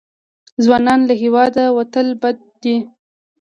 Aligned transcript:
ځوانان 0.63 0.99
له 1.09 1.13
هېواده 1.21 1.63
وتل 1.77 2.07
بد 2.21 2.37
دي. 2.63 2.77